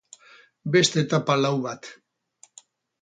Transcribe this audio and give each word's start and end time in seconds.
Beste 0.77 0.97
etapa 1.03 1.37
lau 1.43 1.53
bat. 1.69 1.91